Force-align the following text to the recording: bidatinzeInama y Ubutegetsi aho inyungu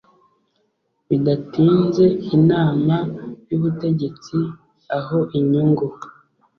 bidatinzeInama 1.07 2.97
y 3.49 3.53
Ubutegetsi 3.57 4.37
aho 4.97 5.17
inyungu 5.37 5.85